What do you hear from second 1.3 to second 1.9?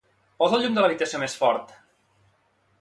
fort.